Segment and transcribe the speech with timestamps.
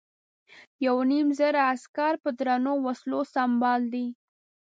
[0.85, 4.05] یو نیم زره عسکر په درنو وسلو سمبال دي.